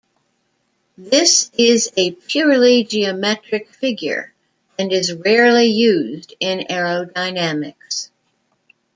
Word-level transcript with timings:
This 0.97 1.51
is 1.59 1.91
a 1.95 2.09
purely 2.13 2.83
geometric 2.83 3.69
figure 3.69 4.33
and 4.79 4.91
is 4.91 5.13
rarely 5.13 5.67
used 5.67 6.33
in 6.39 6.65
aerodynamics. 6.71 8.09